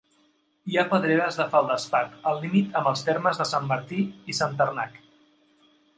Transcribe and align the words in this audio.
Hi 0.71 0.77
ha 0.77 0.85
pedreres 0.93 1.35
de 1.41 1.45
feldespat, 1.51 2.15
al 2.31 2.41
límit 2.45 2.79
amb 2.81 2.89
els 2.93 3.05
termes 3.11 3.43
de 3.43 3.47
Sant 3.51 3.69
Martí 3.73 4.01
i 4.35 4.37
Centernac. 4.39 4.99